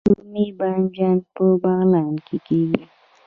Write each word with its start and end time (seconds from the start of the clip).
رومي 0.09 0.47
بانجان 0.57 1.17
په 1.35 1.43
بغلان 1.61 2.13
کې 2.25 2.37
کیږي 2.47 2.83